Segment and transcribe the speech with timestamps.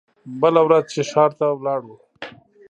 [0.41, 1.95] بله ورځ چې ښار ته لاړو.